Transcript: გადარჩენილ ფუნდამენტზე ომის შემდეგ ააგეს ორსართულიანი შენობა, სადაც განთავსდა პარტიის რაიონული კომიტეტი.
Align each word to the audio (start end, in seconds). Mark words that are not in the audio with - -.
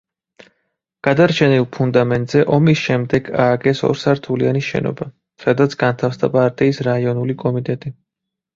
გადარჩენილ 1.07 1.67
ფუნდამენტზე 1.77 2.41
ომის 2.57 2.79
შემდეგ 2.87 3.29
ააგეს 3.45 3.83
ორსართულიანი 3.91 4.65
შენობა, 4.71 5.09
სადაც 5.47 5.79
განთავსდა 5.87 6.33
პარტიის 6.41 6.85
რაიონული 6.91 7.41
კომიტეტი. 7.47 7.97